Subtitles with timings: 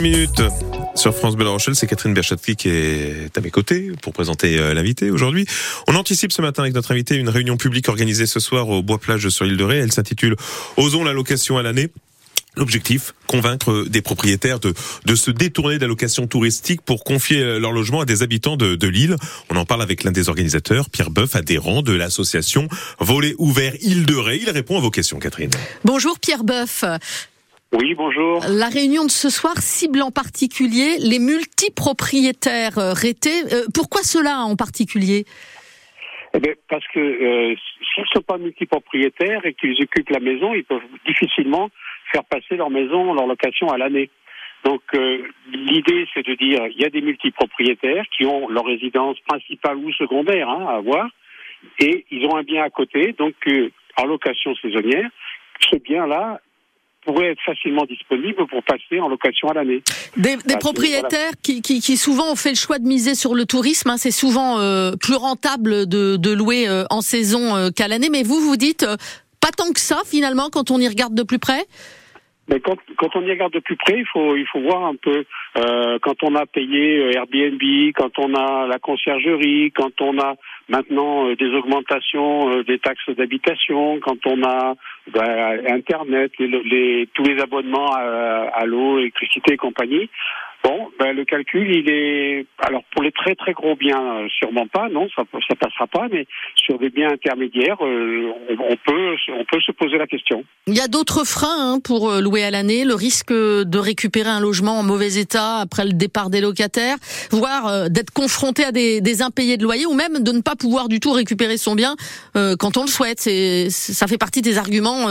[0.00, 0.42] minutes
[0.94, 4.72] sur France Bleu Rochelle, c'est Catherine Berchatsky qui est à mes côtés pour présenter euh,
[4.72, 5.44] l'invité aujourd'hui.
[5.88, 8.98] On anticipe ce matin avec notre invité une réunion publique organisée ce soir au Bois
[8.98, 9.78] Plage sur l'île de Ré.
[9.78, 10.36] Elle s'intitule
[10.76, 11.88] Osons la location à l'année.
[12.54, 14.72] L'objectif, convaincre des propriétaires de,
[15.16, 19.16] se détourner location touristique pour confier euh, leur logement à des habitants de, de l'île.
[19.50, 22.68] On en parle avec l'un des organisateurs, Pierre Boeuf, adhérent de l'association
[23.00, 24.38] Volet ouvert Île de Ré.
[24.40, 25.50] Il répond à vos questions, Catherine.
[25.84, 26.84] Bonjour Pierre Boeuf.
[27.72, 28.40] Oui, bonjour.
[28.48, 33.44] La réunion de ce soir cible en particulier les multipropriétaires euh, rétés.
[33.52, 35.26] Euh, pourquoi cela en particulier?
[36.32, 37.54] Eh bien, parce que euh,
[37.92, 41.68] s'ils ne sont pas multipropriétaires et qu'ils occupent la maison, ils peuvent difficilement
[42.10, 44.08] faire passer leur maison, leur location à l'année.
[44.64, 49.20] Donc euh, l'idée, c'est de dire il y a des multipropriétaires qui ont leur résidence
[49.28, 51.10] principale ou secondaire hein, à avoir,
[51.78, 53.34] et ils ont un bien à côté, donc
[53.98, 55.10] en location saisonnière.
[55.60, 56.40] Ce bien-là
[57.08, 59.82] pourrait être facilement disponible pour passer en location à l'année.
[60.18, 63.34] Des, des Ah, propriétaires qui, qui, qui souvent ont fait le choix de miser sur
[63.34, 63.88] le tourisme.
[63.88, 63.96] hein.
[63.96, 68.10] c'est souvent euh, plus rentable de, de louer euh, en saison euh, qu'à l'année.
[68.10, 68.96] Mais vous, vous dites euh,
[69.40, 71.64] pas tant que ça finalement quand on y regarde de plus près?
[72.48, 74.96] Mais quand, quand on y regarde de plus près, il faut, il faut voir un
[74.96, 75.24] peu
[75.58, 77.60] euh, quand on a payé euh, Airbnb,
[77.94, 80.34] quand on a la conciergerie, quand on a
[80.68, 84.74] maintenant euh, des augmentations euh, des taxes d'habitation, quand on a
[85.12, 90.08] ben, Internet, les, les- tous les abonnements à, à l'eau, électricité et compagnie.
[90.64, 94.66] Bon, ben, le calcul, il est alors pour les très très gros biens, euh, sûrement
[94.66, 99.14] pas, non, ça ça passera pas, mais sur des biens intermédiaires, euh, on, on peut
[99.28, 100.44] on peut se poser la question.
[100.66, 104.28] Il y a d'autres freins hein, pour euh, louer à l'année, le risque de récupérer
[104.28, 106.96] un logement en mauvais état après le départ des locataires,
[107.30, 110.56] voire euh, d'être confronté à des, des impayés de loyer ou même de ne pas
[110.56, 111.96] pouvoir du tout récupérer son bien
[112.36, 113.20] euh, quand on le souhaite.
[113.20, 115.06] C'est, ça fait partie des arguments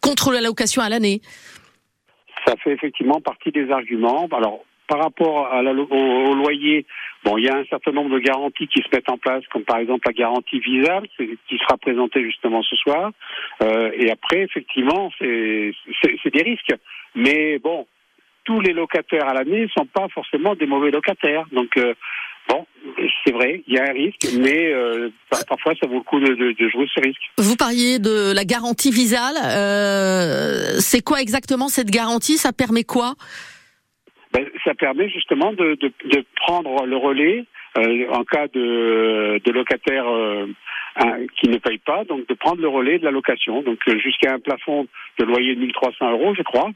[0.00, 1.20] contre la location à l'année.
[2.46, 4.28] Ça fait effectivement partie des arguments.
[4.32, 6.86] Alors, par rapport au, loyer,
[7.36, 9.78] il y a un certain nombre de garanties qui se mettent en place, comme par
[9.78, 13.10] exemple la garantie Visa, c'est- qui sera présentée justement ce soir.
[13.62, 15.72] Euh, et après, effectivement, c'est
[16.32, 16.74] des risques.
[17.14, 17.86] Mais bon,
[18.44, 21.44] tous les locataires à l'année ne sont pas forcément des mauvais locataires.
[21.50, 21.94] Donc, euh,
[22.48, 22.64] bon,
[23.24, 26.20] c'est vrai, il y a un risque, mais euh, par- parfois, ça vaut le coup
[26.20, 26.36] de,
[26.68, 27.22] jouer ce risque.
[27.38, 29.34] Vous parliez de la garantie visale.
[30.80, 32.36] C'est quoi exactement cette garantie?
[32.36, 33.14] Ça permet quoi?
[34.36, 37.46] Ben, ça permet justement de, de, prendre le relais
[37.78, 40.46] euh, en cas de, locataire euh,
[41.40, 44.34] qui ne paye pas, donc de prendre le relais de la location, donc euh, jusqu'à
[44.34, 44.88] un plafond
[45.18, 46.70] de loyer de 1300 euros, je crois.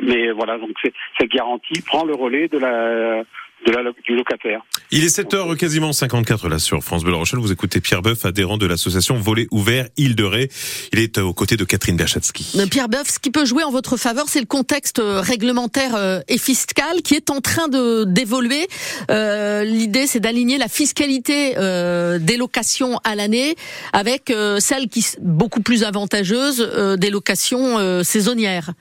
[0.00, 3.22] Mais voilà, donc cette garantie prend le relais de la,
[3.66, 4.62] de la du locataire.
[4.90, 7.40] Il est 7h quasiment 54 là sur France Bleu La Rochelle.
[7.40, 10.50] Vous écoutez Pierre Boeuf, adhérent de l'association Volet ouvert Île de Ré.
[10.92, 12.58] Il est euh, aux côtés de Catherine Berchatsky.
[12.58, 16.22] Euh, Pierre Boeuf, ce qui peut jouer en votre faveur, c'est le contexte euh, réglementaire
[16.28, 18.66] et fiscal qui est en train de d'évoluer.
[19.10, 23.54] Euh, L'idée, c'est d'aligner la fiscalité euh, des locations à l'année
[23.92, 28.72] avec euh, celle qui beaucoup plus avantageuse euh, des locations euh, saisonnières.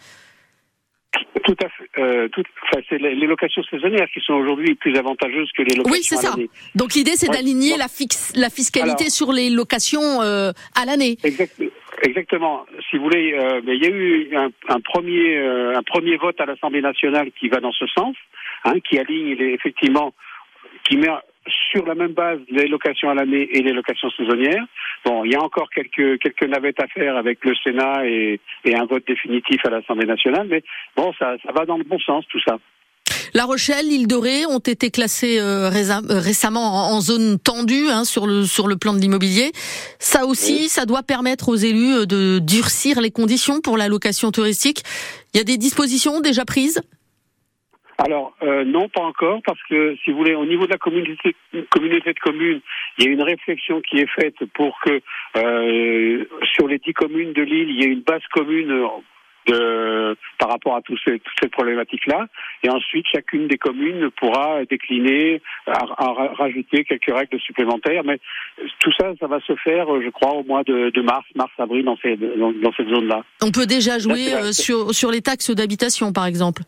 [1.44, 1.90] Tout à fait.
[1.97, 5.91] Euh, tout, enfin, c'est les, locations saisonnières qui sont aujourd'hui plus avantageuses que les locations
[5.91, 6.35] Oui, c'est à ça.
[6.75, 10.85] Donc l'idée, c'est Ouais, d'aligner la, fixe, la fiscalité Alors- sur les locations euh, à
[10.85, 11.18] l'année.
[11.24, 11.62] Exact-
[12.03, 12.66] exactement.
[12.90, 16.18] Si vous voulez, euh, mais il y a eu un, un premier euh, un premier
[16.18, 18.16] vote à l'Assemblée nationale qui va dans ce sens,
[18.66, 20.13] hein, qui aligne les, effectivement,
[20.88, 21.09] qui met
[21.72, 24.66] sur la même base les locations à l'année et les locations saisonnières.
[25.06, 28.76] Bon, il y a encore quelques quelques navettes à faire avec le Sénat et, et
[28.76, 30.64] un vote définitif à l'Assemblée nationale, mais
[30.96, 32.58] bon, ça ça va dans le bon sens tout ça.
[33.34, 38.04] La Rochelle, l'île de Ré ont été classés euh, euh, récemment en, zone tendue hein,
[38.04, 39.52] sur le sur le plan de l'immobilier.
[40.00, 40.70] Ça aussi, Oui.
[40.70, 44.84] ça doit permettre aux élus euh, de durcir les conditions pour la location touristique.
[45.34, 46.82] Il y a des dispositions déjà prises?
[48.06, 51.36] Alors euh, non, pas encore, parce que si vous voulez, au niveau de la communauté,
[51.70, 52.62] communauté de communes,
[52.98, 55.02] il y a une réflexion qui est faite pour que
[55.38, 56.24] euh,
[56.56, 58.74] sur les dix communes de l'île, il y ait une base commune
[59.48, 62.28] de, par rapport à tous ces, toutes ces problématiques-là,
[62.64, 68.19] et ensuite chacune des communes pourra décliner, à, à rajouter quelques règles supplémentaires, mais
[68.80, 71.98] tout ça, ça va se faire, je crois, au mois de, de mars, mars-avril dans,
[71.98, 73.24] ces, dans, dans cette zone-là.
[73.42, 76.62] On peut déjà jouer euh, sur sur les taxes d'habitation, par exemple.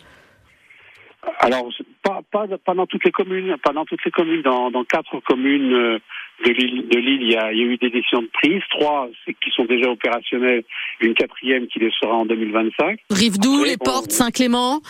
[1.39, 1.69] Alors,
[2.01, 4.41] pas, pas, pas dans toutes les communes, pas dans toutes les communes.
[4.41, 6.00] Dans, dans quatre communes euh,
[6.45, 8.62] de l'île, de l'île, il y a, il y a eu des décisions de prise.
[8.71, 10.63] Trois qui sont déjà opérationnelles,
[11.00, 13.00] une quatrième qui les sera en 2025.
[13.12, 14.81] Rive-Doux, Après, les Portes, Saint-Clément.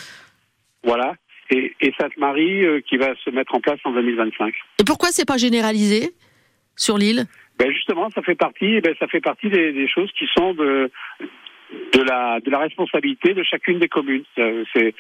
[0.84, 1.16] Voilà.
[1.50, 4.54] Et, et Sainte-Marie euh, qui va se mettre en place en 2025.
[4.80, 6.12] Et pourquoi c'est pas généralisé
[6.78, 7.26] sur l'île?
[7.60, 10.90] Ben justement, ça fait partie, ben ça fait partie des, des choses qui sont de
[11.94, 14.24] de la de la responsabilité de chacune des communes.
[14.40, 14.96] Euh, C'est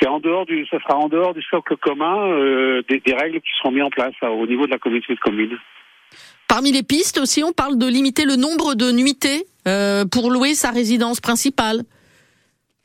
[0.00, 3.40] c'est en dehors du, ça sera en dehors du socle commun euh, des, des, règles
[3.40, 5.58] qui seront mises en place hein, au niveau de la communauté de communes.
[6.48, 10.54] Parmi les pistes aussi, on parle de limiter le nombre de nuitées euh, pour louer
[10.54, 11.82] sa résidence principale.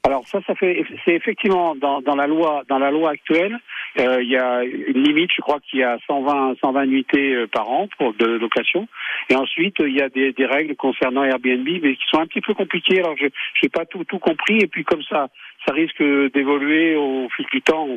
[0.03, 3.59] Alors ça, ça fait, c'est effectivement dans, dans, la loi, dans la loi actuelle,
[3.99, 7.69] euh, il y a une limite, je crois qu'il y a 120, 120 nuitées par
[7.69, 8.87] an pour de location.
[9.29, 12.41] Et ensuite, il y a des, des règles concernant Airbnb, mais qui sont un petit
[12.41, 12.99] peu compliquées.
[12.99, 14.57] Alors je n'ai pas tout, tout compris.
[14.57, 15.29] Et puis comme ça,
[15.65, 16.01] ça risque
[16.33, 17.87] d'évoluer au fil du temps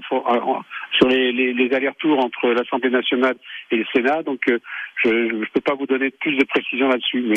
[0.97, 3.37] sur les, les, les allers-retours entre l'Assemblée nationale
[3.71, 4.23] et le Sénat.
[4.23, 4.59] Donc, euh,
[5.03, 7.37] je ne peux pas vous donner plus de précisions là-dessus, mais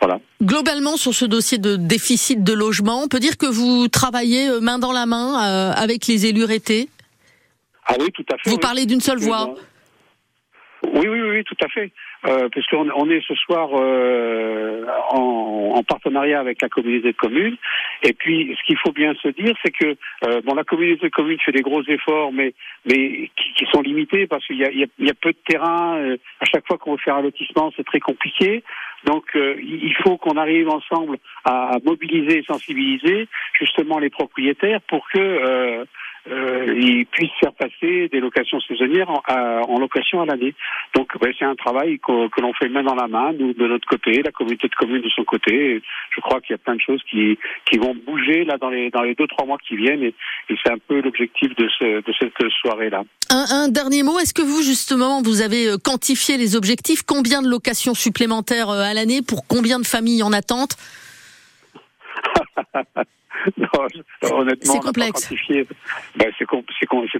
[0.00, 0.20] voilà.
[0.42, 4.60] Globalement, sur ce dossier de déficit de logement, on peut dire que vous travaillez euh,
[4.60, 6.88] main dans la main euh, avec les élus rétés
[7.86, 8.50] Ah oui, tout à fait.
[8.50, 8.60] Vous oui.
[8.60, 9.54] parlez d'une seule voix
[10.98, 11.92] oui, oui, oui, tout à fait.
[12.26, 17.56] Euh, puisqu'on on est ce soir euh, en, en, partenariat avec la communauté de communes.
[18.02, 19.96] Et puis, ce qu'il faut bien se dire, c'est que
[20.26, 22.54] euh, bon, la communauté de communes fait des gros efforts, mais
[22.86, 25.38] mais qui, qui sont limités parce qu'il y a, y, a, y a peu de
[25.46, 25.96] terrain.
[25.98, 28.64] Euh, à chaque fois qu'on veut faire un lotissement, c'est très compliqué.
[29.04, 33.28] Donc, euh, il faut qu'on arrive ensemble à, mobiliser et sensibiliser
[33.58, 35.84] justement les propriétaires pour que euh,
[36.76, 40.54] ils puissent faire passer des locations saisonnières en, à, location à l'année.
[40.94, 44.22] Donc c'est un travail que, l'on fait main dans la main, nous de notre côté,
[44.22, 45.80] la communauté de communes de son côté.
[46.14, 47.38] Je crois qu'il y a plein de choses qui,
[47.78, 50.14] vont bouger là dans les dans les deux trois mois qui viennent et,
[50.64, 53.04] c'est un peu l'objectif de, ce, de cette soirée là.
[53.30, 57.02] Un, un, dernier mot, est-ce que vous justement vous avez quantifié les objectifs?
[57.02, 59.20] Combien de locations supplémentaires à l'année?
[59.22, 60.76] Pour combien de familles en attente?
[63.56, 65.30] non, honnêtement, c'est complexe.
[66.16, 66.62] Ben, c'est com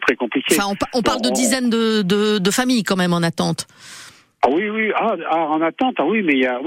[0.02, 0.56] très compliqué.
[0.58, 3.66] Enfin, on, on parle bon, de dizaines de, de, de, familles quand même en attente.
[4.42, 6.60] Ah oui, oui, ah, ah, en attente, ah oui, mais il y a.